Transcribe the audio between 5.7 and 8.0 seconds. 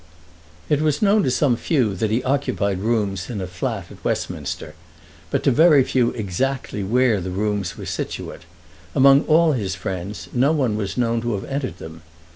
few exactly where the rooms were